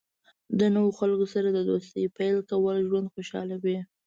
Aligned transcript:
د 0.59 0.61
نوو 0.75 0.89
خلکو 0.99 1.25
سره 1.33 1.47
د 1.51 1.59
دوستۍ 1.69 2.03
پیل 2.17 2.37
کول 2.49 2.77
ژوند 2.89 3.11
خوشحالوي. 3.13 3.77